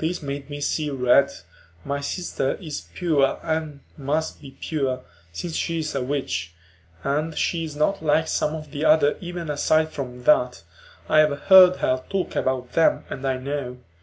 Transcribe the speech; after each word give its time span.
This 0.00 0.22
made 0.22 0.50
me 0.50 0.60
see 0.60 0.90
red; 0.90 1.32
my 1.82 2.02
sister 2.02 2.56
is 2.56 2.88
pure 2.92 3.40
and 3.42 3.80
must 3.96 4.38
be 4.42 4.50
pure, 4.60 5.00
since 5.32 5.56
she 5.56 5.78
is 5.78 5.94
a 5.94 6.02
witch. 6.02 6.52
And 7.02 7.38
she 7.38 7.64
is 7.64 7.74
not 7.74 8.04
like 8.04 8.28
some 8.28 8.54
of 8.54 8.70
the 8.70 8.84
others 8.84 9.16
even 9.22 9.48
aside 9.48 9.92
from 9.92 10.24
that. 10.24 10.62
I 11.08 11.20
have 11.20 11.40
heard 11.44 11.76
her 11.76 12.04
talk 12.10 12.36
about 12.36 12.72
them 12.74 13.06
and 13.08 13.26
I 13.26 13.38
know. 13.38 13.78